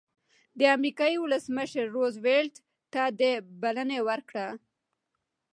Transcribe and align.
د 0.59 0.61
امریکې 0.75 1.15
ولسمشر 1.23 1.85
روز 1.95 2.15
وېلټ 2.25 2.55
ده 2.93 3.05
ته 3.19 3.31
بلنه 3.61 3.97
ورکړه. 4.07 4.47